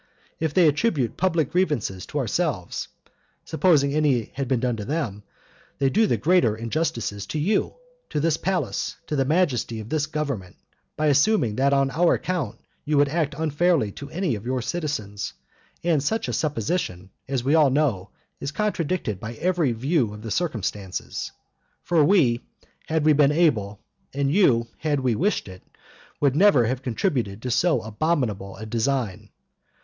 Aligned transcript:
If 0.39 0.55
they 0.55 0.67
attribute 0.67 1.15
public 1.15 1.51
grievances 1.51 2.07
to 2.07 2.17
ourselves 2.17 2.87
(supposing 3.45 3.93
any 3.93 4.31
had 4.33 4.47
been 4.47 4.59
done 4.59 4.75
to 4.77 4.83
them), 4.85 5.21
they 5.77 5.91
do 5.91 6.07
the 6.07 6.17
greater 6.17 6.55
injustices 6.55 7.27
to 7.27 7.39
you, 7.39 7.75
to 8.09 8.19
this 8.19 8.35
palace, 8.35 8.95
to 9.05 9.15
the 9.15 9.25
majesty 9.25 9.79
of 9.79 9.89
this 9.89 10.07
government, 10.07 10.55
by 10.97 11.05
assuming 11.05 11.57
that 11.57 11.71
on 11.71 11.91
our 11.91 12.15
account 12.15 12.57
you 12.83 12.97
would 12.97 13.09
act 13.09 13.35
unfairly 13.37 13.91
to 13.91 14.09
any 14.09 14.33
of 14.33 14.43
your 14.47 14.59
citizens; 14.59 15.33
and 15.83 16.01
such 16.01 16.27
a 16.27 16.33
supposition, 16.33 17.11
as 17.27 17.43
we 17.43 17.53
all 17.53 17.69
know, 17.69 18.09
is 18.39 18.51
contradicted 18.51 19.19
by 19.19 19.35
every 19.35 19.71
view 19.71 20.15
of 20.15 20.23
the 20.23 20.31
circumstances; 20.31 21.31
for 21.83 22.03
we, 22.03 22.39
had 22.87 23.05
we 23.05 23.13
been 23.13 23.31
able, 23.31 23.79
and 24.15 24.31
you, 24.31 24.65
had 24.79 24.99
we 24.99 25.13
wished 25.13 25.47
it, 25.47 25.61
would 26.19 26.35
never 26.35 26.65
have 26.65 26.81
contributed 26.81 27.39
to 27.43 27.51
so 27.51 27.81
abominable 27.83 28.57
a 28.57 28.65
design. 28.65 29.29